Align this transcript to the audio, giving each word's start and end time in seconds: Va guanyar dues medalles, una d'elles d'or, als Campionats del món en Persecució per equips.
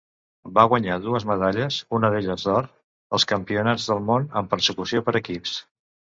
Va 0.53 0.61
guanyar 0.69 0.95
dues 1.03 1.25
medalles, 1.31 1.77
una 1.97 2.09
d'elles 2.13 2.47
d'or, 2.47 2.71
als 3.19 3.27
Campionats 3.33 3.87
del 3.93 4.03
món 4.09 4.27
en 4.43 4.51
Persecució 4.57 5.05
per 5.11 5.17
equips. 5.23 5.55